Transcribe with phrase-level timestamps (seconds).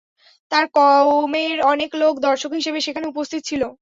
[0.51, 3.61] তার কওমের অনেক লোক দর্শক হিসেবে সেখানে উপস্থিত ছিল।